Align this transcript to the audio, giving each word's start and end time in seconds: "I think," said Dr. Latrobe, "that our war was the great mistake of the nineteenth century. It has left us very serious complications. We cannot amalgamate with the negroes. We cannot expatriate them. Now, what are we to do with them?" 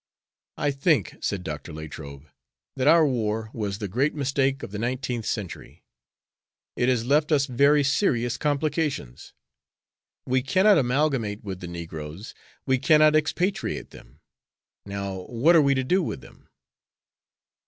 "I 0.57 0.71
think," 0.71 1.15
said 1.21 1.43
Dr. 1.43 1.71
Latrobe, 1.71 2.25
"that 2.75 2.87
our 2.87 3.05
war 3.05 3.51
was 3.53 3.77
the 3.77 3.87
great 3.87 4.15
mistake 4.15 4.63
of 4.63 4.71
the 4.71 4.79
nineteenth 4.79 5.27
century. 5.27 5.83
It 6.75 6.89
has 6.89 7.05
left 7.05 7.31
us 7.31 7.45
very 7.45 7.83
serious 7.83 8.35
complications. 8.39 9.33
We 10.25 10.41
cannot 10.41 10.79
amalgamate 10.79 11.43
with 11.43 11.59
the 11.59 11.67
negroes. 11.67 12.33
We 12.65 12.79
cannot 12.79 13.15
expatriate 13.15 13.91
them. 13.91 14.21
Now, 14.87 15.25
what 15.27 15.55
are 15.55 15.61
we 15.61 15.75
to 15.75 15.83
do 15.83 16.01
with 16.01 16.21
them?" 16.21 16.49